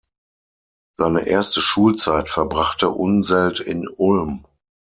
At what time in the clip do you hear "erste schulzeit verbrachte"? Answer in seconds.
1.27-2.89